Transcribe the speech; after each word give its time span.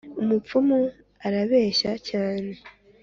Umupfumu 0.21 0.79
arabeshya 1.25 1.91
cyane. 2.09 2.51